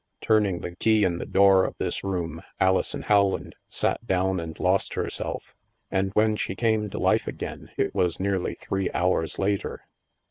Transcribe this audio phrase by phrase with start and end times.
[0.19, 4.95] Turning the key in the door of this room, Alison Rowland sat down and lost
[4.95, 5.53] herself.
[5.91, 9.85] And when she came to life again, it was nearly three hours later.